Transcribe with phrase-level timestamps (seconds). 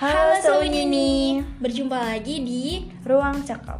[0.00, 3.79] Halo Sobat Nini, berjumpa lagi di Ruang Cakap.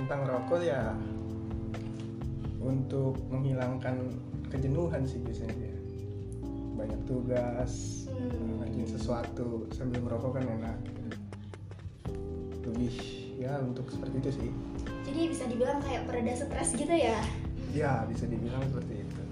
[0.00, 0.96] Tentang rokok ya
[2.60, 4.08] untuk menghilangkan
[4.48, 5.72] kejenuhan sih biasanya
[6.74, 7.72] banyak tugas
[8.10, 8.60] Hmm.
[8.60, 10.76] ngerjain sesuatu sambil merokok kan enak
[12.60, 12.92] lebih
[13.36, 14.50] ya untuk seperti itu sih
[15.08, 17.16] Jadi bisa dibilang kayak pereda stres gitu ya
[17.72, 19.22] ya bisa dibilang seperti itu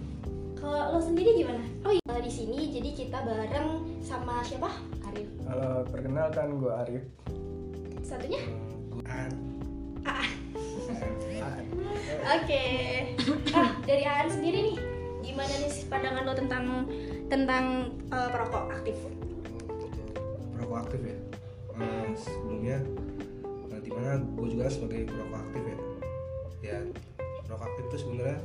[0.56, 1.62] Kalau lo sendiri gimana?
[1.84, 3.68] Oh iya, di sini jadi kita bareng
[4.00, 4.72] sama siapa?
[5.06, 7.04] Arif kalau perkenalkan gua Arif
[8.00, 8.40] Satunya?
[12.08, 12.64] Oke.
[13.52, 14.76] Ah, dari Aan sendiri nih,
[15.24, 16.64] gimana nih pandangan lo tentang
[17.28, 17.64] tentang
[18.08, 18.96] eh, perokok aktif?
[20.68, 21.18] perokok aktif ya
[21.78, 22.82] Eh, sebelumnya
[23.70, 25.78] nah, di mana gue juga sebagai perokok aktif ya
[26.58, 26.78] ya
[27.46, 28.38] perokok aktif itu sebenarnya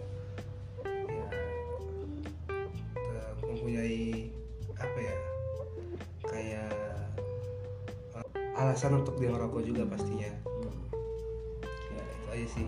[1.09, 1.27] ya
[2.93, 4.29] eh, mempunyai
[4.77, 5.15] apa ya
[6.29, 6.69] kayak
[8.21, 10.29] eh, alasan untuk dia merokok juga pastinya
[11.89, 12.65] ya itu aja sih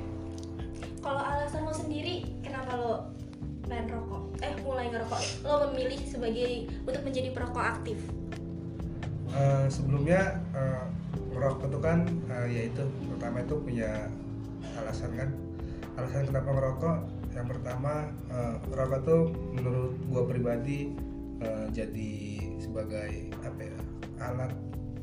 [5.05, 5.21] ngerokok?
[5.45, 7.97] Lo memilih sebagai untuk menjadi perokok aktif?
[9.35, 10.85] Eh, sebelumnya eh,
[11.29, 14.09] merokok itu kan eh, yaitu pertama itu punya
[14.81, 15.29] alasan kan
[15.95, 16.97] alasan kenapa merokok
[17.35, 19.23] yang pertama eh, merokok tuh
[19.53, 20.89] menurut gua pribadi
[21.43, 22.13] eh, jadi
[22.57, 23.77] sebagai apa ya
[24.23, 24.51] alat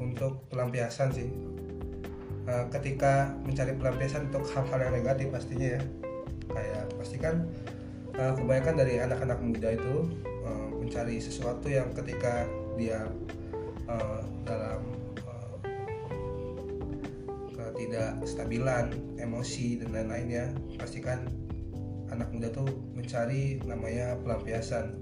[0.01, 1.29] untuk pelampiasan sih
[2.43, 5.83] Eh, ketika mencari pelampiasan untuk hal-hal yang negatif pastinya ya
[6.51, 7.47] kayak pasti kan
[8.17, 13.09] eh, kebanyakan dari anak-anak muda itu eh, mencari sesuatu yang ketika dia
[13.89, 14.81] eh, dalam
[15.23, 15.57] eh,
[17.57, 21.29] ketidakstabilan emosi dan lain-lainnya pastikan
[22.13, 25.01] anak muda tuh mencari namanya pelampiasan.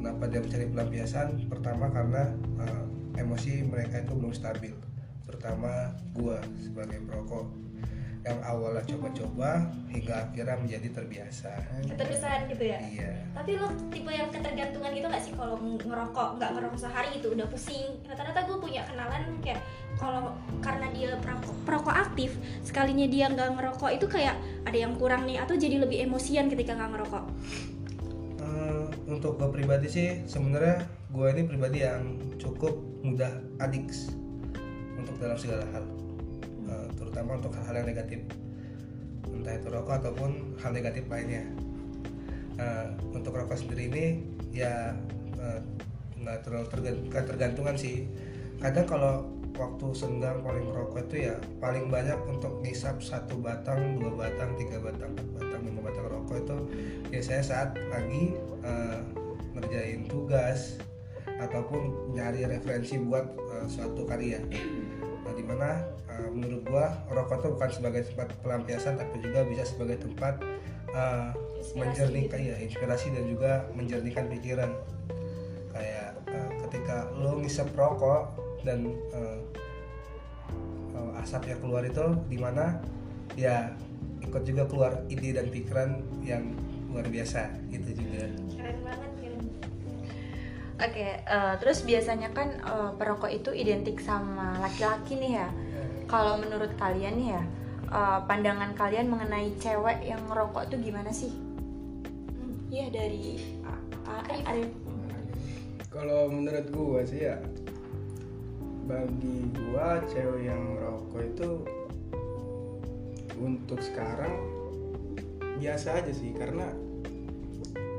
[0.00, 1.46] Kenapa dia mencari pelampiasan?
[1.46, 2.84] Pertama karena eh,
[3.20, 4.74] emosi mereka itu belum stabil
[5.30, 7.46] terutama gua sebagai perokok
[8.20, 11.56] yang awalnya coba-coba hingga akhirnya menjadi terbiasa
[11.88, 12.78] Keterusan gitu ya?
[12.84, 17.32] iya Tapi lo tipe yang ketergantungan gitu gak sih kalau ngerokok nggak ngerokok sehari gitu
[17.32, 17.96] udah pusing.
[18.04, 19.64] Rata-rata gue punya kenalan kayak
[19.96, 24.36] kalau karena dia perokok, perokok aktif sekalinya dia nggak ngerokok itu kayak
[24.68, 27.24] ada yang kurang nih atau jadi lebih emosian ketika nggak ngerokok.
[28.40, 33.32] Eh, untuk gue pribadi sih sebenarnya gue ini pribadi yang cukup mudah
[33.64, 34.12] addict
[35.00, 36.09] untuk dalam segala hal
[36.70, 38.20] Eh, terutama untuk hal-hal yang negatif.
[39.26, 41.42] Entah itu rokok ataupun hal negatif lainnya.
[42.54, 44.04] Eh, untuk rokok sendiri ini
[44.54, 44.94] ya
[45.34, 45.60] eh,
[46.20, 48.06] nggak terlalu tergan- ketergantungan sih.
[48.62, 49.26] Kadang kalau
[49.58, 54.80] waktu senggang paling merokok itu ya paling banyak untuk ngisap satu batang dua batang tiga
[54.80, 56.56] batang empat batang lima batang rokok itu
[57.12, 58.32] biasanya saat lagi
[58.62, 59.00] eh,
[59.58, 60.78] ngerjain tugas
[61.26, 64.40] ataupun nyari referensi buat eh, suatu karya
[65.30, 65.68] nah, di mana
[66.10, 70.42] eh, menurut gua rokok itu bukan sebagai tempat pelampiasan tapi juga bisa sebagai tempat
[70.90, 71.78] Inspirasi.
[71.78, 74.70] menjernihkan ya inspirasi dan juga menjernihkan pikiran.
[75.70, 78.34] Kayak eh, ketika lo ngisep rokok
[78.66, 79.38] dan eh,
[80.98, 82.82] eh, asap yang keluar itu di mana
[83.38, 83.70] ya
[84.20, 86.50] ikut juga keluar ide dan pikiran yang
[86.90, 88.26] luar biasa gitu juga.
[88.50, 89.46] Keren banget keren.
[90.80, 95.48] Oke, eh, terus biasanya kan eh, perokok itu identik sama laki-laki nih ya.
[96.08, 97.42] Kalau menurut kalian nih ya,
[97.86, 101.30] eh, pandangan kalian mengenai cewek yang ngerokok tuh gimana sih?
[102.70, 104.46] Iya dari A- A- Arif.
[104.46, 104.70] Arif.
[105.90, 107.34] kalau menurut gua sih ya
[108.86, 111.50] bagi gua cewek yang merokok itu
[113.34, 114.38] untuk sekarang
[115.58, 116.70] biasa aja sih karena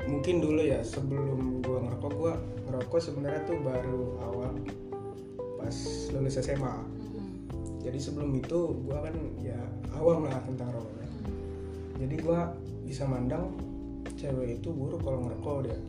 [0.07, 2.33] mungkin dulu ya sebelum gua ngerokok gua
[2.71, 4.55] ngerokok sebenarnya tuh baru awal
[5.59, 5.75] pas
[6.15, 6.75] lulus SMA
[7.83, 9.59] jadi sebelum itu gua kan ya
[9.99, 11.11] awam lah tentang rokok kan.
[11.99, 12.39] jadi gua
[12.87, 13.51] bisa mandang
[14.21, 15.79] cewek itu buruk kalau ngerokok dia.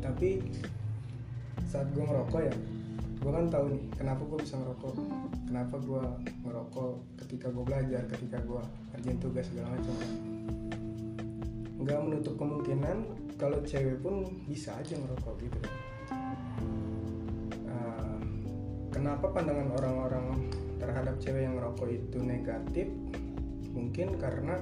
[0.00, 0.40] Tapi
[1.68, 2.54] saat gue ngerokok ya
[3.24, 4.92] gue kan tahu nih kenapa gue bisa ngerokok.
[5.48, 6.02] Kenapa gue
[6.44, 6.90] ngerokok
[7.24, 8.62] ketika gue belajar ketika gue
[8.92, 9.96] kerjain tugas segala macam.
[11.80, 12.98] Nggak menutup kemungkinan
[13.34, 15.58] kalau cewek pun bisa aja ngerokok gitu.
[15.58, 15.72] Kan
[17.66, 18.18] Ah,
[18.94, 20.26] kenapa pandangan orang-orang
[20.78, 22.86] terhadap cewek yang ngerokok itu negatif?
[23.74, 24.54] Mungkin karena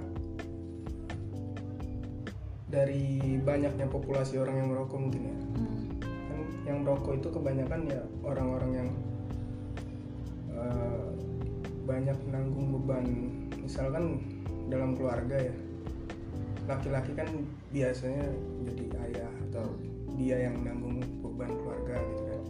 [2.72, 5.36] dari banyaknya populasi orang yang merokok mungkin ya.
[5.36, 5.80] Hmm.
[6.00, 8.88] kan yang merokok itu kebanyakan ya orang-orang yang
[10.56, 11.08] eh,
[11.84, 13.04] banyak nanggung beban.
[13.60, 14.24] Misalkan
[14.72, 15.54] dalam keluarga ya
[16.68, 17.28] laki-laki kan
[17.74, 18.26] biasanya
[18.62, 19.66] jadi ayah atau
[20.14, 22.40] dia yang nanggung beban keluarga gitu kan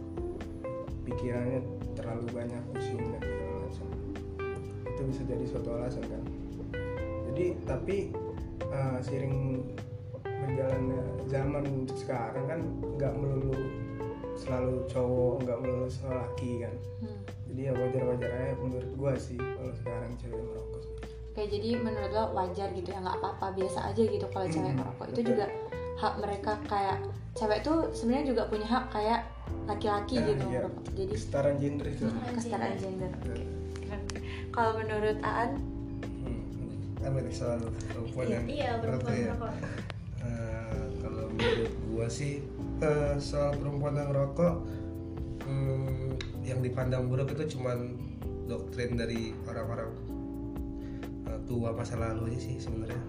[1.03, 1.59] pikirannya
[1.97, 3.87] terlalu banyak pusing dan segala macam
[4.83, 6.23] itu bisa jadi suatu alasan kan
[7.33, 8.13] jadi tapi
[8.61, 9.65] eh, seiring
[10.23, 11.01] berjalannya
[11.31, 12.59] zaman untuk sekarang kan
[12.99, 13.57] nggak melulu
[14.35, 17.19] selalu cowok nggak melulu selalu laki kan Hmm.
[17.51, 20.62] jadi ya wajar-wajar aja menurut gua sih kalau sekarang cewek merokok.
[21.33, 24.77] Kayak jadi menurut lo wajar gitu ya nggak apa-apa biasa aja gitu kalau cewek Hmm,
[24.79, 25.45] ngerokok itu juga
[25.95, 26.97] hak mereka kayak
[27.33, 29.21] cewek tuh sebenarnya juga punya hak kayak
[29.65, 30.59] laki-laki Nah, gitu iya.
[30.61, 30.83] ngerokok.
[30.93, 33.11] Jadi kesetaraan gender itu hmm, kesetaraan gender.
[33.17, 34.01] Keren.
[34.49, 35.51] Kalau menurut Aan
[36.23, 36.41] Hmm.
[37.01, 39.25] apa nih soal perempuan yang iya ngerokok perempuan ya?
[39.27, 39.53] merokok
[40.23, 42.33] Eh, kalau menurut gua sih
[42.79, 44.53] eh, soal perempuan yang ngerokok
[45.43, 46.09] hmm,
[46.43, 47.97] yang dipandang buruk itu cuman
[48.45, 49.91] doktrin dari orang-orang
[51.45, 53.01] tua masa lalu aja sih sebenarnya.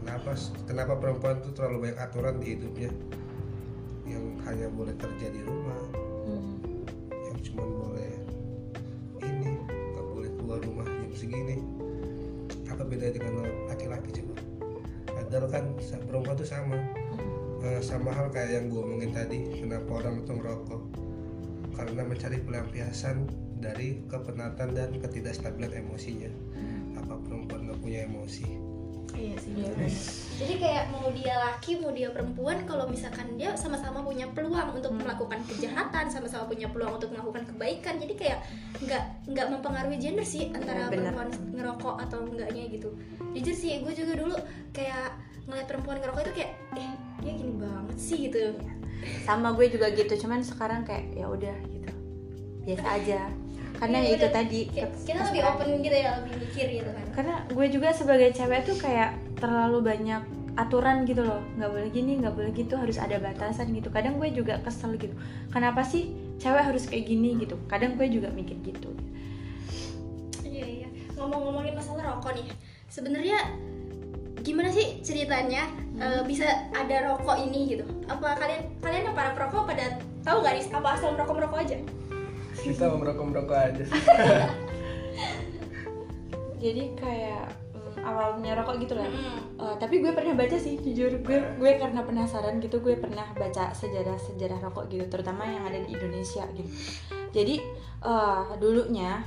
[0.00, 0.32] Kenapa
[0.64, 2.90] kenapa perempuan tuh terlalu banyak aturan di hidupnya?
[4.08, 5.82] Yang hanya boleh kerja di rumah
[6.26, 6.54] hmm,
[7.30, 8.12] yang cuma boleh
[9.22, 11.60] ini nggak boleh keluar rumah jam segini.
[12.66, 14.34] Apa beda dengan laki-laki coba?
[15.04, 15.64] Padahal kan
[16.08, 16.78] perempuan tuh sama.
[17.60, 20.82] Eh, sama hal kayak yang gue omongin tadi kenapa orang itu ngerokok?
[21.76, 23.28] Karena mencari pelampiasan
[23.60, 26.32] dari kepenatan dan ketidakstabilan emosinya.
[26.32, 26.79] Nggak
[27.90, 28.46] punya emosi
[29.18, 29.66] iya sih Iya.
[29.74, 29.90] betul.
[30.38, 34.94] jadi kayak mau dia laki mau dia perempuan kalau misalkan dia sama-sama punya peluang untuk
[34.94, 38.38] melakukan kejahatan sama-sama punya peluang untuk melakukan kebaikan jadi kayak
[38.78, 39.02] nggak
[39.34, 41.10] nggak mempengaruhi gender sih antara Bener.
[41.10, 41.28] perempuan
[41.58, 42.94] ngerokok atau enggaknya gitu
[43.34, 44.38] jujur sih gue juga dulu
[44.70, 45.10] kayak
[45.50, 46.94] ngeliat perempuan ngerokok itu kayak eh
[47.26, 48.54] dia gini banget sih gitu
[49.26, 51.90] sama gue juga gitu cuman sekarang kayak ya udah gitu
[52.62, 53.20] biasa aja
[53.80, 54.60] karena ya itu tadi
[55.08, 57.04] kita lebih open gitu ya lebih mikir gitu kan.
[57.16, 60.20] Karena gue juga sebagai cewek tuh kayak terlalu banyak
[60.60, 61.40] aturan gitu loh.
[61.56, 63.88] Nggak boleh gini nggak boleh gitu harus ada batasan gitu.
[63.88, 65.16] Kadang gue juga kesel gitu.
[65.48, 67.56] Kenapa sih cewek harus kayak gini gitu?
[67.72, 68.92] Kadang gue juga mikir gitu.
[70.44, 70.88] Iya iya.
[71.16, 72.52] Ngomong-ngomongin masalah rokok nih,
[72.92, 73.38] sebenarnya
[74.44, 77.84] gimana sih ceritanya eh, bisa ada rokok ini gitu?
[78.12, 81.80] Apa kalian kalian yang para perokok pada tahu nggak nih apa asal merokok merokok aja?
[82.58, 84.02] Kita mau merokok merokok aja sih.
[86.64, 89.08] Jadi kayak mm, awalnya rokok gitu lah.
[89.08, 89.38] Mm-mm.
[89.60, 91.22] Eh, tapi gue pernah baca sih jujur.
[91.24, 95.80] Gue gue karena penasaran gitu gue pernah baca sejarah sejarah rokok gitu terutama yang ada
[95.80, 96.68] di Indonesia gitu.
[97.32, 97.64] Jadi
[98.04, 99.24] eh, dulunya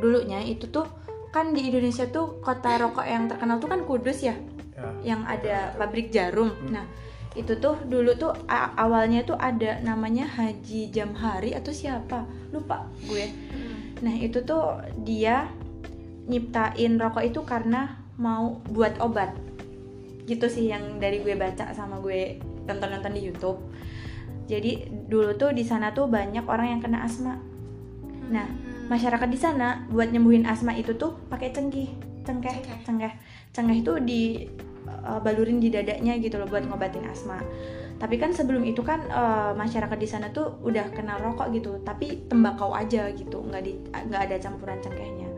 [0.00, 0.88] dulunya itu tuh
[1.32, 4.34] kan di Indonesia tuh kota rokok yang terkenal tuh kan Kudus ya?
[4.34, 6.50] Ya yang ada pabrik jarum.
[6.50, 6.74] Hmm.
[6.74, 6.86] nah
[7.32, 8.32] itu tuh dulu tuh
[8.76, 13.32] awalnya tuh ada namanya Haji Jamhari atau siapa lupa gue
[14.02, 15.48] Nah itu tuh dia
[16.26, 19.34] nyiptain rokok itu karena mau buat obat
[20.26, 23.58] gitu sih yang dari gue baca sama gue tonton-nonton di YouTube.
[24.46, 27.38] Jadi dulu tuh di sana tuh banyak orang yang kena asma.
[28.30, 28.46] Nah
[28.90, 31.90] masyarakat di sana buat nyembuhin asma itu tuh pakai cengkih,
[32.26, 32.78] cengkeh, Cengkeh.
[32.86, 33.12] cengkeh,
[33.54, 34.22] cengkeh itu di
[34.86, 37.40] uh, balurin di dadanya gitu loh buat ngobatin asma.
[38.02, 42.26] Tapi kan sebelum itu kan uh, masyarakat di sana tuh udah kenal rokok gitu, tapi
[42.26, 45.30] tembakau aja gitu, nggak di nggak ada campuran cengkehnya.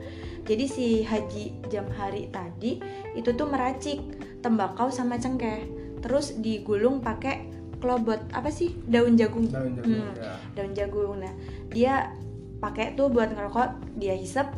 [0.44, 2.80] Jadi si Haji Jamhari tadi
[3.12, 4.00] itu tuh meracik
[4.40, 5.68] tembakau sama cengkeh,
[6.00, 7.52] terus digulung pakai
[7.84, 10.16] klobot apa sih daun jagung daun jagung Hmm.
[10.16, 11.32] ya daun jagung nah
[11.68, 12.16] dia
[12.56, 14.56] pakai tuh buat ngerokok dia hisap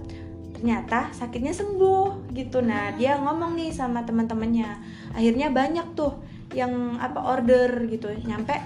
[0.57, 2.65] ternyata sakitnya sembuh gitu.
[2.65, 4.81] Nah dia ngomong nih sama teman-temannya.
[5.13, 6.17] Akhirnya banyak tuh
[6.57, 8.09] yang apa order gitu.
[8.25, 8.57] Nyampe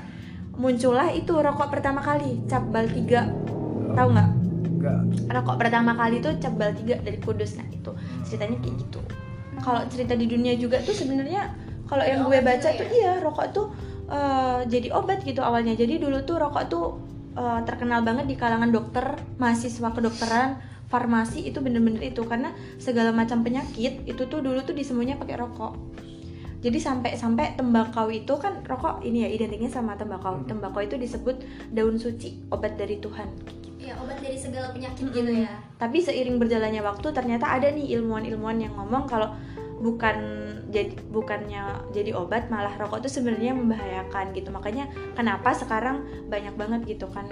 [0.54, 3.26] muncullah itu rokok pertama kali cabal tiga.
[3.98, 4.30] Tahu nggak?
[5.34, 7.58] Rokok pertama kali tuh cabal tiga dari kudus.
[7.58, 7.90] Nah itu
[8.22, 9.00] ceritanya kayak gitu.
[9.58, 11.50] Kalau cerita di dunia juga tuh sebenarnya
[11.90, 12.94] kalau yang gue baca tuh ya?
[12.94, 13.66] iya rokok tuh
[14.06, 15.74] eh, jadi obat gitu awalnya.
[15.74, 17.02] Jadi dulu tuh rokok tuh
[17.34, 22.26] eh, terkenal banget di kalangan dokter mahasiswa kedokteran farmasi itu bener-bener itu.
[22.26, 25.78] Karena segala macam penyakit itu tuh dulu tuh disembuhnya pakai rokok.
[26.60, 30.36] Jadi sampai sampai tembakau itu kan rokok ini ya identiknya sama tembakau.
[30.36, 30.44] Hmm.
[30.44, 31.40] tembakau itu disebut
[31.72, 33.28] daun suci obat dari Tuhan.
[33.80, 35.16] Ya obat dari segala penyakit Mm-mm.
[35.16, 35.56] gitu ya.
[35.80, 39.32] Tapi seiring berjalannya waktu ternyata ada nih ilmuwan-ilmuwan yang ngomong kalau
[39.80, 40.20] bukan
[40.68, 44.52] jadi bukannya jadi obat malah rokok itu sebenarnya membahayakan gitu.
[44.52, 47.24] Makanya kenapa sekarang banyak banget gitu kan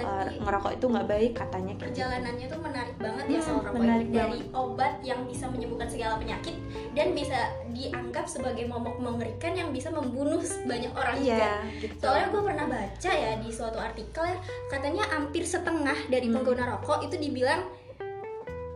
[0.00, 1.84] Berarti ngerokok itu nggak baik katanya kayak gitu.
[1.88, 6.56] perjalanannya tuh menarik banget ya sama rokok menarik dari obat yang bisa menyembuhkan segala penyakit
[6.92, 7.38] dan bisa
[7.70, 11.34] dianggap sebagai momok mengerikan yang bisa membunuh banyak orang juga.
[11.34, 14.38] iya gitu Soalnya gue pernah baca ya di suatu artikel ya
[14.68, 16.36] katanya hampir setengah dari Hmm.
[16.36, 17.64] pengguna rokok itu dibilang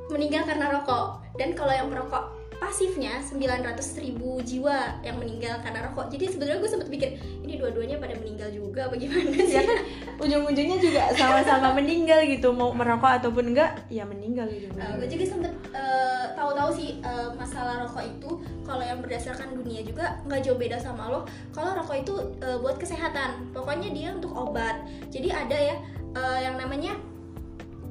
[0.08, 2.31] meninggal karena rokok dan kalau yang perokok
[2.62, 6.14] pasifnya 900 ribu jiwa yang meninggal karena rokok.
[6.14, 9.58] Jadi sebenarnya gue sempat pikir ini dua-duanya pada meninggal juga bagaimana sih?
[9.58, 9.82] ya kan?
[10.22, 14.70] Ujung-ujungnya juga sama-sama meninggal gitu mau merokok ataupun enggak ya meninggal gitu.
[14.78, 18.30] Uh, gue juga sempet uh, tahu-tahu sih uh, masalah rokok itu
[18.62, 21.26] kalau yang berdasarkan dunia juga nggak jauh beda sama lo.
[21.50, 22.14] Kalau rokok itu
[22.46, 24.86] uh, buat kesehatan pokoknya dia untuk obat.
[25.10, 25.76] Jadi ada ya
[26.14, 26.94] uh, yang namanya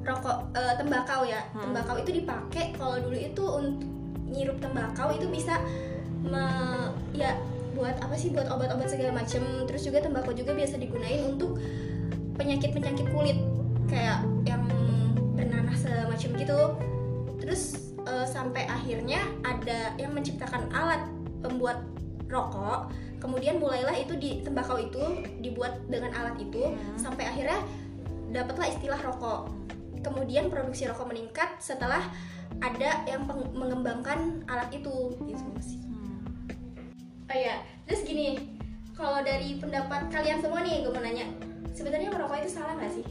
[0.00, 1.44] rokok uh, tembakau ya.
[1.52, 1.68] Hmm.
[1.68, 4.01] tembakau itu dipakai kalau dulu itu untuk
[4.32, 5.60] nyirup tembakau itu bisa
[6.24, 7.36] me- ya
[7.76, 9.44] buat apa sih buat obat-obat segala macem.
[9.68, 11.60] Terus juga tembakau juga biasa digunain untuk
[12.40, 13.38] penyakit-penyakit kulit
[13.92, 14.64] kayak yang
[15.36, 16.60] bernanah semacam gitu.
[17.44, 21.04] Terus eh, sampai akhirnya ada yang menciptakan alat
[21.44, 21.84] pembuat
[22.32, 22.92] rokok.
[23.20, 26.72] Kemudian mulailah itu di tembakau itu dibuat dengan alat itu.
[26.72, 26.98] Hmm.
[26.98, 27.60] sampai akhirnya
[28.32, 29.52] dapatlah istilah rokok
[30.02, 32.02] kemudian produksi rokok meningkat setelah
[32.58, 36.24] ada yang mengembangkan alat itu gitu sih Hmm.
[37.30, 38.58] Oh iya, terus gini,
[38.96, 41.28] kalau dari pendapat kalian semua nih, gue mau nanya,
[41.72, 43.06] sebenarnya merokok itu salah nggak sih?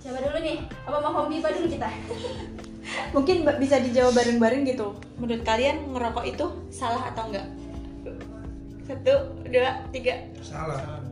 [0.00, 0.62] Siapa dulu nih?
[0.84, 1.88] Apa mau home Bipa dulu kita?
[3.14, 7.46] mungkin bisa dijawab bareng-bareng gitu menurut kalian ngerokok itu salah atau enggak
[8.86, 9.14] satu
[9.50, 11.02] dua tiga salah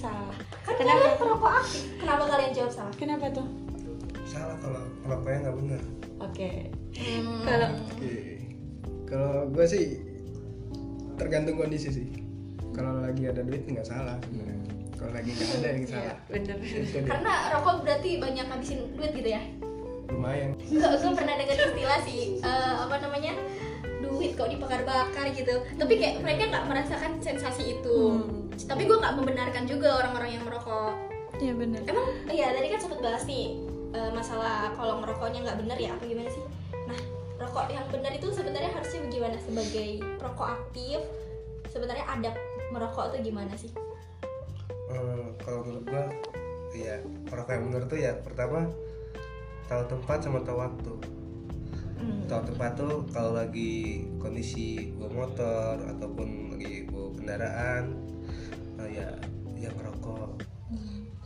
[0.00, 0.96] salah Kan Kenapa?
[0.96, 1.82] kalian perokok aktif.
[1.94, 2.94] Kenapa kalian jawab salah?
[2.96, 3.46] kenapa tuh
[4.24, 5.82] salah kalau ngerokoknya nggak benar
[6.20, 6.50] oke
[6.90, 7.42] Hmm.
[7.42, 8.14] kalau Oke.
[9.06, 9.84] Kalau gue sih
[11.16, 12.06] tergantung kondisi sih.
[12.70, 14.58] Kalau lagi ada duit nggak salah sebenarnya.
[14.92, 16.16] Kalau lagi nggak ada yang salah.
[16.26, 16.56] bener.
[17.04, 19.42] Karena rokok berarti banyak habisin duit gitu ya?
[20.08, 20.54] Lumayan.
[20.60, 23.32] Gue gue pernah dengar istilah sih, eh, apa namanya?
[24.00, 28.49] duit kok dibakar-bakar gitu tapi kayak mereka nggak merasakan sensasi itu Hmm.
[28.66, 30.94] Tapi gue nggak membenarkan juga orang-orang yang merokok
[31.40, 33.56] iya bener Emang iya tadi kan sempat bahas nih
[33.96, 36.44] eh, masalah kalau ngerokoknya nggak benar ya apa gimana sih?
[36.86, 37.00] Nah
[37.40, 39.90] rokok yang benar itu sebenarnya harusnya bagaimana sebagai
[40.20, 41.00] perokok aktif?
[41.70, 42.34] Sebenarnya adab
[42.70, 43.70] merokok itu gimana sih?
[44.90, 46.04] Eh, kalau menurut gua
[46.76, 48.68] iya merokok yang benar tuh ya pertama
[49.66, 50.94] tahu tempat sama tahu waktu
[52.30, 57.84] tahu tempat tuh kalau lagi kondisi bawa motor ataupun lagi bawa kendaraan
[58.86, 59.08] eh, ya
[59.60, 60.40] yang ngerokok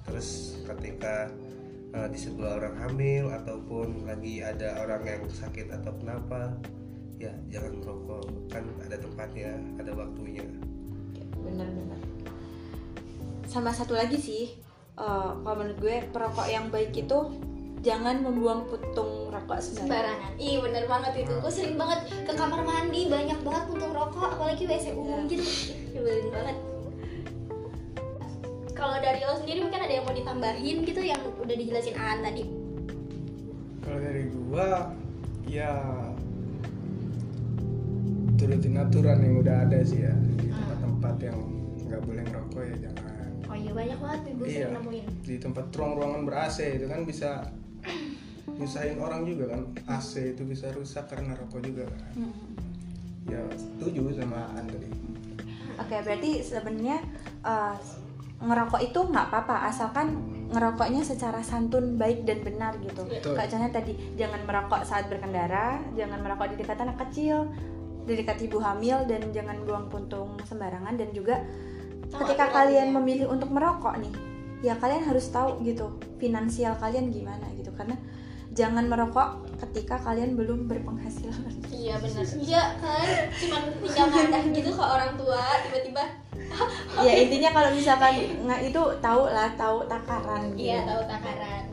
[0.05, 1.31] terus ketika
[1.95, 6.55] eh, di sebelah orang hamil ataupun lagi ada orang yang sakit atau kenapa
[7.17, 10.45] ya jangan merokok kan ada tempatnya ada waktunya
[11.39, 12.01] bener-bener
[13.47, 14.45] sama satu lagi sih
[14.99, 17.19] eh, kalau menurut gue perokok yang baik itu
[17.85, 20.41] jangan membuang putung rokok sembarangan.
[20.41, 21.37] Iya bener banget itu.
[21.37, 25.45] Gue sering banget ke kamar mandi banyak banget puntung rokok, apalagi WC umum gitu.
[25.45, 26.57] Ih, Nyebelin banget.
[28.75, 32.43] Kalau dari lo sendiri mungkin ada yang mau ditambahin gitu yang udah dijelasin Aan tadi.
[33.81, 34.91] Kalau dari gua
[35.47, 35.71] ya
[38.35, 41.39] turutin aturan yang udah ada sih ya di tempat-tempat yang
[41.87, 43.29] nggak boleh ngerokok ya jangan.
[43.47, 44.55] Oh iya banyak banget nih gue Iya.
[44.59, 45.05] sering nemuin.
[45.23, 47.31] Di tempat ruang-ruangan ber AC itu kan bisa
[48.59, 52.03] nyusahin orang juga kan AC itu bisa rusak karena rokok juga kan.
[53.25, 54.89] Ya setuju sama An tadi.
[55.75, 56.99] Oke, berarti sebenarnya
[57.43, 57.77] eh,
[58.43, 63.03] ngerokok itu nggak apa-apa asalkan ngerokoknya secara santun, baik dan benar gitu.
[63.07, 63.35] Betul.
[63.35, 67.51] Contohnya tadi, jangan merokok saat berkendara, jangan merokok di dekat anak kecil,
[68.05, 71.41] di dekat ibu hamil dan jangan buang puntung sembarangan dan juga
[72.05, 74.15] Tahu ketika kalian memilih untuk merokok nih,
[74.61, 77.97] ya kalian harus tahu gitu finansial kalian gimana gitu karena
[78.55, 81.51] jangan merokok ketika kalian belum berpenghasilan.
[81.69, 82.25] Iya benar.
[82.39, 86.05] Iya kan, cuma tinggal ngadah gitu ke orang tua tiba-tiba.
[87.07, 88.15] ya intinya kalau misalkan
[88.47, 90.71] nggak itu tahu lah tahu takaran gitu.
[90.71, 91.65] Iya tahu takaran.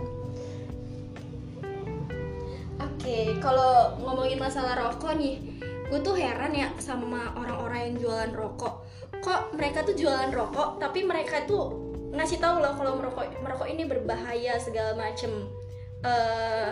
[2.82, 5.42] Oke, kalau ngomongin masalah rokok nih,
[5.90, 8.86] gue tuh heran ya sama orang-orang yang jualan rokok.
[9.22, 11.78] Kok mereka tuh jualan rokok, tapi mereka tuh
[12.14, 15.30] ngasih tahu loh kalau merokok merokok ini berbahaya segala macem.
[16.02, 16.70] Eh,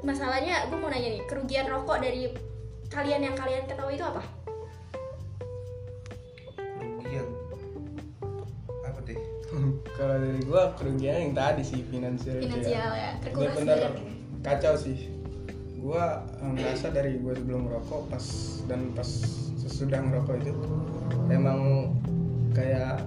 [0.00, 2.30] masalahnya gue mau nanya nih, kerugian rokok dari
[2.86, 4.22] kalian yang kalian ketahui itu apa?
[6.56, 7.26] kerugian
[8.82, 9.18] apa deh
[9.96, 14.04] Kalau dari gua kerugian yang tadi sih finansial, Finansial ya, terkuras Bener-bener banget.
[14.42, 14.98] kacau sih.
[15.76, 16.04] gue
[16.42, 18.26] ngerasa dari gue sebelum merokok pas
[18.66, 19.06] dan pas
[19.56, 20.50] sesudah ngerokok itu
[21.28, 21.94] emang
[22.50, 23.06] kayak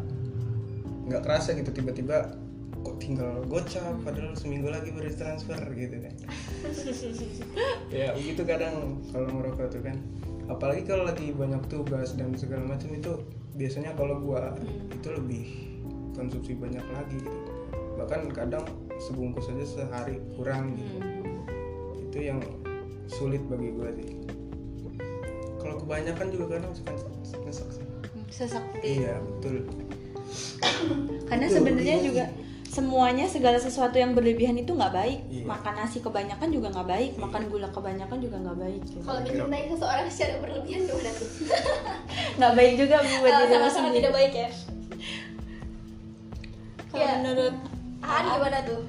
[1.03, 2.39] nggak kerasa gitu tiba-tiba
[2.86, 6.15] kok tinggal gocap padahal seminggu lagi baru transfer gitu kan.
[7.89, 9.98] Ya begitu kadang kalau merokok tuh kan.
[10.50, 13.21] Apalagi kalau lagi banyak tugas dan segala macam itu
[13.57, 14.53] biasanya kalau gua
[14.93, 15.45] itu lebih
[16.13, 17.51] konsumsi banyak lagi gitu.
[17.98, 18.65] Bahkan kadang
[19.01, 20.98] sebungkus aja sehari kurang gitu.
[22.09, 22.39] Itu yang
[23.09, 24.09] sulit bagi gua sih.
[25.59, 27.19] Kalau kebanyakan juga kadang suka sih
[28.39, 29.67] sesak iya betul.
[31.27, 32.24] Karena sebenarnya juga
[32.70, 35.42] semuanya segala sesuatu yang berlebihan itu nggak baik Iya.
[35.44, 39.02] makan nasi kebanyakan juga nggak baik makan gula kebanyakan juga nggak baik gitu.
[39.02, 41.30] Kalau mencintai seseorang secara berlebihan gimana tuh?
[42.38, 44.50] nggak baik juga buat diri Sangat-sangat sendiri tidak baik ya.
[46.88, 47.14] kalau Iya.
[47.20, 47.56] menurut
[48.00, 48.82] Han gimana tuh?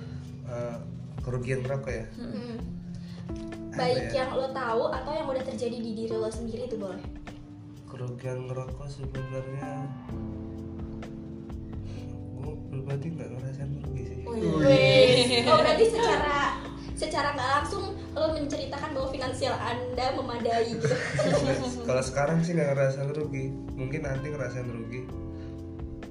[0.47, 0.77] Eh,
[1.21, 2.57] kerugian merokok ya Hmm.
[3.71, 4.21] Baik ya?
[4.21, 7.01] yang lo tahu atau yang udah terjadi di diri lo sendiri itu boleh.
[7.87, 9.83] kerugian ngerokok sebenarnya
[12.33, 13.50] gue pribadi nggak sih
[14.41, 15.45] Wih.
[15.45, 16.57] Oh berarti secara
[16.97, 20.85] secara nggak langsung lo menceritakan bahwa finansial anda memadai gitu.
[21.89, 23.53] kalau sekarang sih nggak ngerasain rugi.
[23.77, 25.05] Mungkin nanti ngerasain rugi.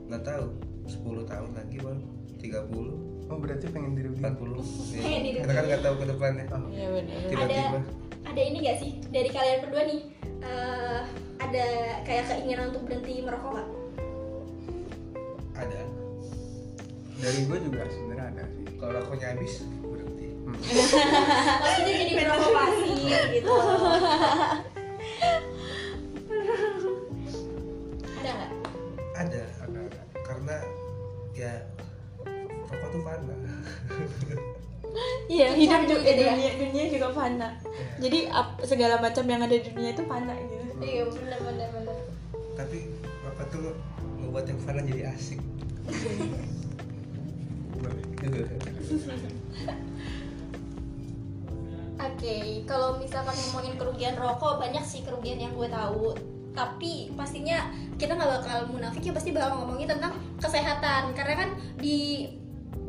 [0.09, 0.47] Nggak tahu.
[0.89, 1.99] 10 tahun lagi bang.
[2.39, 5.01] 30 oh berarti pengen dirugiin 40 ya.
[5.05, 6.45] Pengen kita kan nggak tahu ke depannya.
[6.73, 7.19] Iya benar.
[7.29, 7.79] tiba-tiba.
[8.29, 10.01] Ada ini gak sih dari kalian berdua nih?
[10.39, 11.01] Eh,
[11.39, 11.65] ada
[12.05, 13.69] kayak keinginan untuk berhenti merokok nggak?
[17.19, 20.27] Dari gue juga sebenarnya ada sih kalau rokoknya habis berhenti
[21.61, 22.89] Maksudnya jadi merokok pasif
[23.29, 23.53] gitu.
[28.11, 28.51] ada nggak?
[29.15, 29.41] ada
[30.21, 30.55] karena
[31.33, 31.53] ya
[32.65, 33.35] rokok tuh fana
[35.29, 36.33] Iya, hidup juga ya?
[36.33, 37.61] dunia dunia juga fana.
[38.01, 40.55] Jadi ap- segala macam yang ada di dunia itu fana gitu.
[40.81, 41.97] Iya benar benar benar.
[42.57, 42.89] tapi
[43.21, 43.63] rokok tuh
[44.17, 45.39] ngebuat yang fana jadi asik
[51.99, 56.15] Oke, kalau misalkan ngomongin kerugian rokok banyak sih kerugian yang gue tahu.
[56.55, 62.27] Tapi pastinya kita nggak bakal munafik ya pasti bakal ngomongin tentang kesehatan karena kan di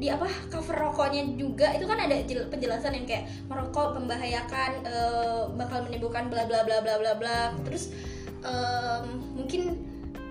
[0.00, 5.42] di apa cover rokoknya juga itu kan ada jel- penjelasan yang kayak merokok membahayakan eh,
[5.60, 7.92] bakal menimbulkan bla bla bla bla bla bla terus
[8.40, 9.04] em,
[9.36, 9.89] mungkin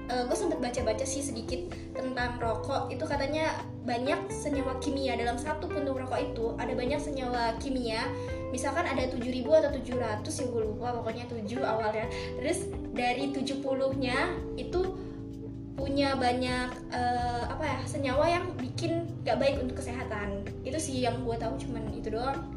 [0.10, 2.90] gue sempat baca-baca sih sedikit tentang rokok.
[2.90, 3.54] Itu katanya
[3.86, 5.14] banyak senyawa kimia.
[5.14, 8.10] Dalam satu puntung rokok itu ada banyak senyawa kimia.
[8.50, 12.10] Misalkan ada 7000 atau 700 ya gue lupa pokoknya 7 awalnya.
[12.42, 13.62] Terus dari 70
[14.02, 14.98] nya itu
[15.78, 20.42] punya banyak eh, apa ya senyawa yang bikin gak baik untuk kesehatan.
[20.66, 22.50] Itu sih yang gue tahu cuman itu doang.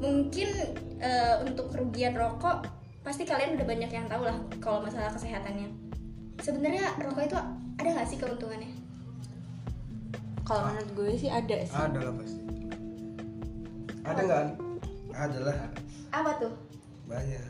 [0.00, 0.48] Mungkin
[0.98, 2.64] eh, untuk kerugian rokok
[3.04, 4.32] pasti kalian udah banyak yang tahu lah
[4.64, 5.68] kalau masalah kesehatannya
[6.40, 7.36] sebenarnya rokok itu
[7.78, 8.70] ada nggak sih keuntungannya?
[10.44, 11.72] Kalau menurut gue sih ada sih.
[11.72, 12.40] ada lah pasti.
[14.04, 14.44] Ada nggak?
[15.14, 15.56] Ada lah.
[16.12, 16.52] Apa tuh?
[17.08, 17.44] Banyak.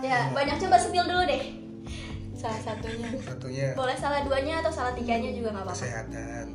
[0.00, 0.56] Ya banyak.
[0.58, 1.42] coba spill dulu deh.
[2.32, 3.08] Salah satunya.
[3.22, 3.68] satunya.
[3.76, 5.78] Boleh salah duanya atau salah tiganya juga nggak apa-apa.
[5.78, 6.46] Kesehatan.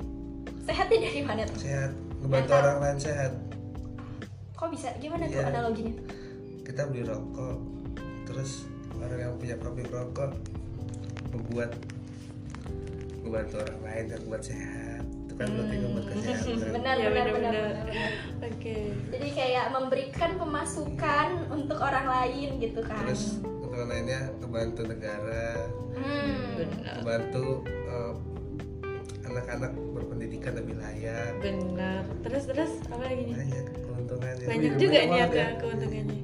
[0.68, 1.58] Sehatnya dari mana tuh?
[1.62, 1.92] Sehat.
[2.20, 2.60] Ngebantu Mental.
[2.66, 3.32] orang lain sehat.
[4.58, 4.90] Kok bisa?
[4.98, 5.48] Gimana tuh Iya.
[5.54, 5.96] analoginya?
[6.66, 7.58] Kita beli rokok
[8.28, 8.68] terus
[9.00, 10.36] orang yang punya pabrik rokok
[11.30, 11.72] membuat
[13.20, 17.28] ngebantu orang lain dan buat sehat itu kan berarti ngebuat kesehatan benar Iya, benar benar,
[17.28, 17.54] benar benar.
[17.68, 18.12] benar, benar.
[18.48, 18.76] Oke.
[19.10, 25.48] jadi kayak memberikan pemasukan untuk orang lain gitu kan terus untuk orang lainnya ngebantu negara
[25.94, 26.42] hmm.
[26.58, 26.94] Benar.
[26.98, 28.14] ngebantu eh,
[29.28, 32.02] anak-anak berpendidikan lebih layak Benar.
[32.24, 33.36] Terus terus apa lagi nih?
[33.36, 35.48] banyak keuntungannya Banyak Iya, juga banyak nih ya.
[35.60, 36.17] keuntungannya.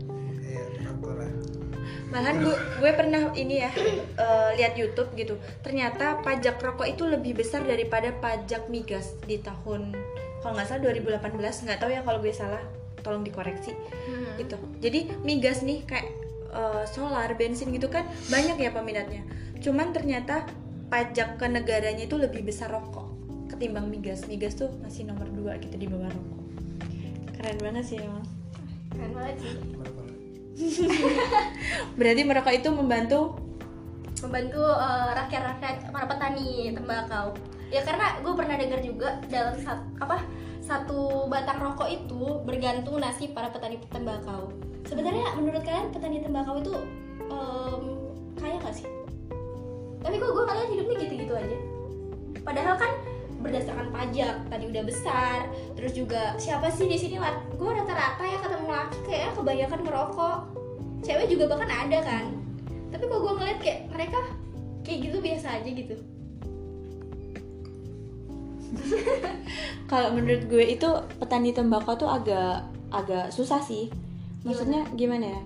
[2.13, 3.73] Malahan gue, gue pernah ini ya
[4.21, 5.35] eh, lihat YouTube gitu.
[5.65, 9.97] Ternyata pajak rokok itu lebih besar daripada pajak migas di tahun
[10.43, 12.61] kalau nggak salah 2018 nggak tahu ya kalau gue salah
[13.01, 13.73] tolong dikoreksi
[14.03, 14.35] Hmm.
[14.37, 14.59] gitu.
[14.77, 16.07] Jadi migas nih kayak
[16.53, 19.25] eh, solar, bensin gitu kan banyak ya peminatnya.
[19.57, 20.45] Cuman ternyata
[20.93, 23.09] pajak ke negaranya itu lebih besar rokok
[23.49, 24.29] ketimbang migas.
[24.29, 26.39] Migas tuh masih nomor dua gitu di bawah rokok.
[27.33, 28.21] Keren banget sih emang.
[28.93, 29.53] keren banget sih
[31.97, 33.19] Berarti merokok itu membantu?
[34.23, 37.33] Membantu eh, rakyat-rakyat para petani tembakau.
[37.73, 40.21] Ya karena gue pernah dengar juga dalam sat- apa
[40.63, 44.53] satu batang rokok itu bergantung nasib para petani tembakau.
[44.87, 46.73] Sebenarnya menurut kalian petani tembakau itu
[47.27, 47.83] em,
[48.39, 48.87] kaya gak sih?
[50.03, 51.57] Tapi kok gue ngeliat hidupnya gitu-gitu aja.
[52.43, 52.91] Padahal kan
[53.43, 54.35] berdasarkan pajak.
[54.47, 55.37] Tadi udah besar
[55.75, 57.19] terus juga siapa sih di sini
[57.53, 60.39] gue rata-rata ya ketemu laki kayak kebanyakan ngerokok
[61.03, 62.25] cewek juga bahkan ada kan?
[62.95, 64.19] Tapi kok gue ngeliat kayak mereka
[64.87, 65.95] kayak gitu biasa aja gitu.
[69.91, 70.89] Kalau menurut gue itu
[71.21, 73.91] petani tembakau tuh agak agak susah sih.
[74.47, 75.41] Maksudnya gimana ya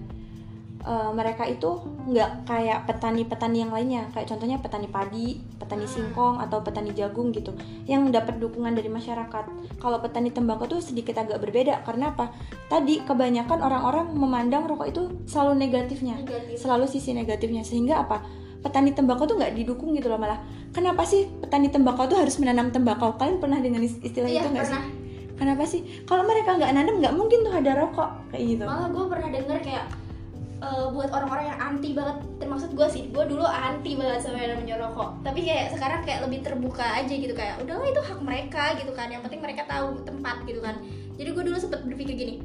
[0.87, 1.67] Eh, mereka itu
[2.07, 4.07] nggak kayak petani-petani yang lainnya.
[4.15, 7.51] Kayak contohnya petani padi petani singkong atau petani jagung gitu
[7.83, 9.45] yang dapat dukungan dari masyarakat.
[9.83, 12.31] Kalau petani tembakau tuh sedikit agak berbeda karena apa?
[12.71, 16.55] Tadi kebanyakan orang-orang memandang rokok itu selalu negatifnya Negatif.
[16.55, 17.67] selalu sisi negatifnya.
[17.67, 18.23] Sehingga apa?
[18.63, 20.39] Petani tembakau tuh nggak didukung gitu loh malah.
[20.71, 23.19] Kenapa sih petani tembakau tuh harus menanam tembakau?
[23.19, 24.71] Kalian pernah dengar istilah Iya, itu nggak sih?
[24.71, 25.35] Pernah.
[25.35, 25.83] kenapa sih?
[26.07, 28.09] Kalau mereka nggak nanam nggak mungkin tuh ada rokok.
[28.31, 28.63] Kayak gitu.
[28.63, 29.85] Malah gue pernah denger kayak
[30.61, 32.17] eh, buat orang-orang yang anti banget.
[32.41, 35.09] Termasuk gue sih gue dulu anti banget sama yang namanya rokok.
[35.21, 39.07] Tapi kayak sekarang kayak lebih terbuka aja gitu kayak udahlah itu hak mereka gitu kan.
[39.09, 40.75] Yang penting mereka tahu tempat gitu kan.
[41.17, 42.35] Jadi gue dulu sempet berpikir gini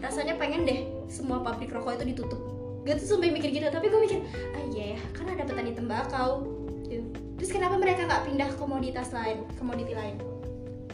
[0.00, 2.40] rasanya pengen deh semua pabrik rokok itu ditutup.
[2.86, 4.18] Gue tuh sampai mikir gitu tapi gue mikir
[4.56, 6.60] ah iya ya kan ada petani tembakau.
[6.90, 7.06] Gitu.
[7.38, 10.18] terus kenapa mereka nggak pindah komoditas lain komoditi lain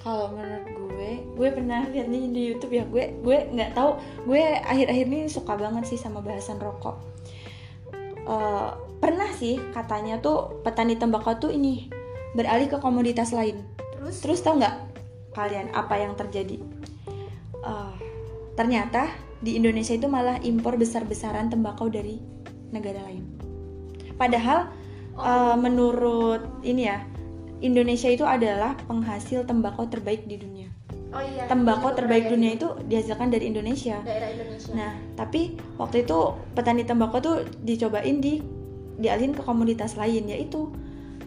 [0.07, 3.99] kalau menurut gue gue pernah lihat nih di YouTube ya gue gue nggak tahu
[4.31, 6.95] gue akhir-akhir ini suka banget sih sama bahasan rokok.
[8.23, 8.71] Eh,
[9.03, 11.91] pernah sih katanya tuh petani tembakau tuh ini
[12.39, 13.67] beralih ke komoditas lain.
[13.99, 14.23] Terus?
[14.23, 14.77] Terus tau nggak
[15.35, 16.63] kalian apa yang terjadi?
[17.67, 17.95] Eh,
[18.55, 19.11] ternyata
[19.43, 22.23] di Indonesia itu malah impor besar-besaran tembakau dari
[22.71, 23.27] negara lain.
[24.15, 24.71] Padahal
[25.19, 27.16] eh, menurut ini ya
[27.65, 30.69] Indonesia itu adalah penghasil tembakau terbaik di dunia
[31.17, 33.97] oh iya tembakau itu terbaik pernah dunia jadi itu dihasilkan dari Indonesia.
[34.05, 36.19] daerah Indonesia Nah, tapi waktu itu
[36.53, 38.43] petani tembakau tuh dicobain di
[38.97, 40.73] dialihin ke komoditas lain yaitu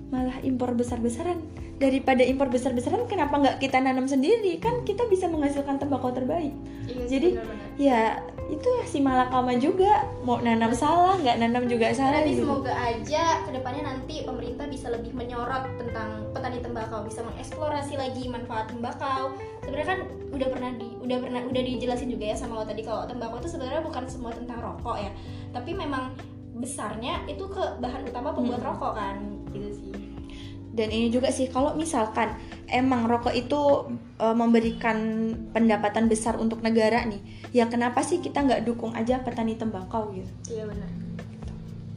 [0.09, 1.41] malah impor besar-besaran.
[1.79, 4.59] Daripada impor besar-besaran kenapa nggak kita nanam sendiri?
[4.59, 6.51] Kan kita bisa menghasilkan tembakau terbaik.
[6.83, 7.79] Iya Jadi benar-benar.
[7.79, 7.99] ya
[8.49, 12.49] itu si malakama juga mau nanam salah nggak nanam juga salah Tapi gitu.
[12.49, 18.25] semoga aja ke depannya nanti pemerintah bisa lebih menyorot tentang petani tembakau, bisa mengeksplorasi lagi
[18.25, 19.37] manfaat tembakau.
[19.61, 19.99] Sebenarnya kan
[20.33, 23.49] udah pernah di, udah pernah udah dijelasin juga ya sama lo tadi kalau tembakau itu
[23.53, 25.11] sebenarnya bukan semua tentang rokok ya,
[25.53, 26.17] tapi memang
[26.59, 28.69] besarnya itu ke bahan utama pembuat Hmm.
[28.73, 29.15] rokok kan.
[30.73, 32.29] Dan ini juga sih kalau misalkan
[32.69, 33.89] emang rokok itu
[34.21, 34.97] e, memberikan
[35.49, 40.29] pendapatan besar untuk negara nih ya kenapa sih kita nggak dukung aja petani tembakau gitu
[40.53, 40.89] Iya benar.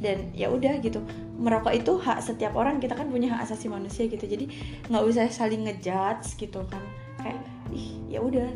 [0.02, 1.04] dan ya udah gitu
[1.36, 4.48] merokok itu hak setiap orang kita kan punya hak asasi manusia gitu jadi
[4.88, 6.82] nggak usah saling ngejudge gitu kan
[7.20, 7.38] kayak
[7.70, 8.48] ih ya udah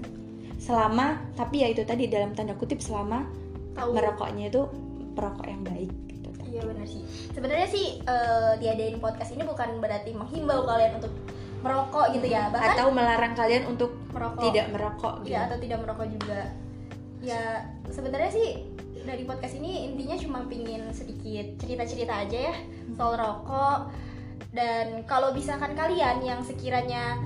[0.56, 3.28] selama tapi ya itu tadi dalam tanda kutip selama
[3.76, 3.92] Tahu.
[3.92, 4.64] merokoknya itu
[5.12, 6.05] perokok yang baik
[7.36, 11.12] Sebenarnya sih eh, diadain podcast ini bukan berarti menghimbau kalian untuk
[11.60, 14.48] merokok gitu ya, bahkan atau melarang kalian untuk merokok.
[14.48, 15.36] tidak merokok gitu.
[15.36, 16.40] ya atau tidak merokok juga.
[17.20, 17.42] Ya
[17.92, 18.48] sebenarnya sih
[19.04, 22.56] dari podcast ini intinya cuma pingin sedikit cerita-cerita aja ya
[22.96, 23.92] soal rokok.
[24.56, 27.20] Dan kalau misalkan kalian yang sekiranya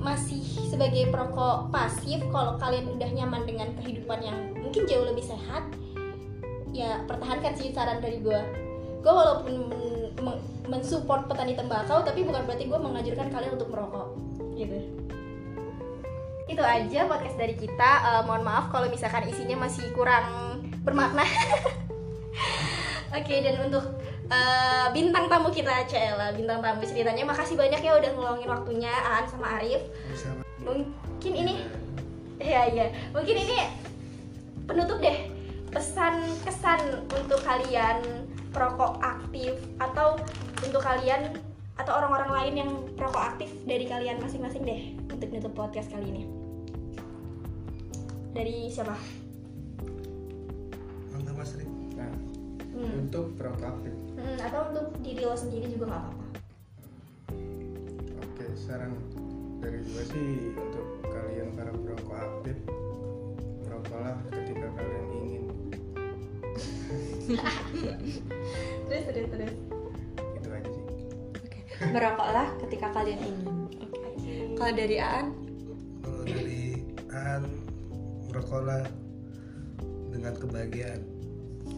[0.00, 5.62] masih sebagai perokok pasif kalau kalian udah nyaman dengan kehidupan yang mungkin jauh lebih sehat
[6.72, 8.40] ya pertahankan sih saran dari gue
[9.00, 14.08] gue walaupun men- men- mensupport petani tembakau tapi bukan berarti gue mengajarkan kalian untuk merokok.
[14.54, 14.76] Gitu.
[16.46, 17.90] Itu aja podcast dari kita.
[18.06, 21.24] Eh, mohon maaf kalau misalkan isinya masih kurang bermakna.
[23.18, 23.82] Oke dan untuk
[24.30, 29.26] eh, bintang tamu kita Cela bintang tamu ceritanya makasih banyak ya udah ngeluangin waktunya Aan
[29.26, 29.82] sama Arif.
[30.62, 31.66] Mungkin ini
[32.38, 33.56] ya ya mungkin ini
[34.70, 35.32] penutup deh.
[35.70, 40.18] Pesan kesan untuk kalian perokok aktif atau
[40.60, 41.38] untuk kalian
[41.78, 46.22] atau orang-orang lain yang perokok aktif dari kalian masing-masing deh untuk nutup podcast kali ini
[48.30, 48.94] dari siapa?
[51.10, 51.70] Mantap Mas Rik.
[51.98, 52.10] Nah,
[52.70, 53.02] Hmm.
[53.04, 53.94] untuk perokok aktif.
[54.14, 56.24] Hmm, atau untuk diri lo sendiri juga nggak apa-apa.
[58.22, 58.94] Oke, saran
[59.58, 62.56] dari gue sih untuk kalian para perokok aktif,
[63.66, 65.44] merokoklah ketika kalian ingin.
[68.86, 69.54] Terus terus terus.
[70.36, 70.84] Itu aja sih.
[71.32, 71.58] Oke.
[71.86, 73.48] merokoklah ketika kalian ingin
[73.80, 74.34] Oke.
[74.54, 75.26] kalau dari Aan
[76.00, 76.62] Kalau dari
[77.08, 77.42] An
[78.26, 78.82] merokoklah
[80.10, 81.00] dengan kebahagiaan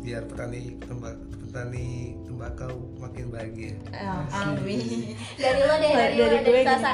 [0.00, 1.88] biar petani tembak petani
[2.24, 3.76] tembakau makin bahagia.
[3.88, 6.92] eh, amin Dari lo deh, dari, lo dari dari gue Sasa.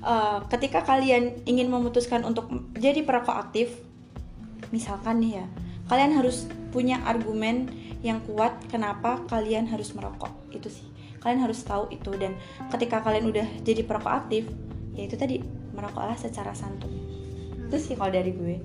[0.00, 3.78] eh, ketika kalian ingin memutuskan untuk jadi perokok aktif
[4.68, 5.46] misalkan nih ya
[5.86, 7.70] kalian harus punya argumen
[8.04, 10.30] yang kuat kenapa kalian harus merokok.
[10.54, 10.86] Itu sih.
[11.18, 12.14] Kalian harus tahu itu.
[12.14, 12.38] Dan
[12.70, 14.46] ketika kalian udah jadi perokok aktif
[14.94, 15.42] ya itu tadi
[15.74, 16.90] merokoklah secara santun.
[17.68, 18.56] Itu sih kalau dari gue.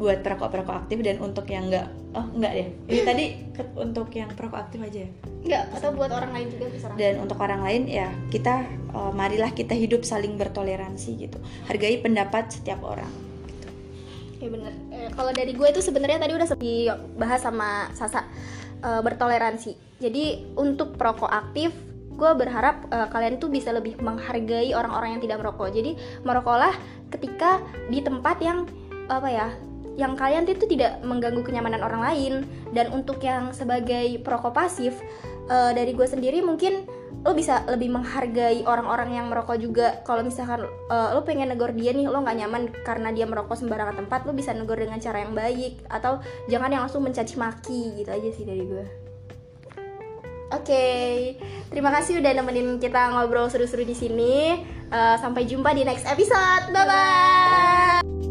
[0.00, 2.68] Buat perokok-perokok aktif dan untuk yang enggak oh enggak deh.
[2.88, 5.06] Ini tadi ke- untuk yang perokok aktif aja.
[5.06, 9.12] Ya nggak atau buat orang lain juga bisa dan untuk orang lain ya kita eh,
[9.16, 11.38] marilah kita hidup saling bertoleransi gitu.
[11.64, 13.29] Hargai pendapat setiap orang
[14.40, 14.72] Ya bener.
[14.88, 18.24] Eh, kalau dari gue itu sebenarnya tadi udah dibahas sama Sasa
[18.80, 20.00] eh, bertoleransi.
[20.00, 21.76] Jadi untuk perokok aktif,
[22.16, 25.68] gue berharap eh, kalian tuh bisa lebih menghargai orang-orang yang tidak merokok.
[25.76, 25.92] Jadi
[26.24, 26.72] merokoklah
[27.12, 27.60] ketika
[27.92, 28.64] di tempat yang
[29.12, 29.48] apa ya,
[30.00, 32.34] yang kalian itu tidak mengganggu kenyamanan orang lain.
[32.72, 34.96] Dan untuk yang sebagai perokok pasif,
[35.52, 36.88] eh, dari gue sendiri mungkin
[37.20, 41.92] lo bisa lebih menghargai orang-orang yang merokok juga kalau misalkan eh, lo pengen negor dia
[41.92, 45.36] nih lo nggak nyaman karena dia merokok sembarangan tempat lo bisa negor dengan cara yang
[45.36, 49.10] baik atau jangan yang langsung mencaci maki gitu aja sih dari gue
[50.50, 51.38] Oke,
[51.70, 54.58] terima kasih udah nemenin kita ngobrol seru-seru di sini.
[54.90, 56.74] Eh, sampai jumpa di next episode.
[56.74, 58.29] Bye bye.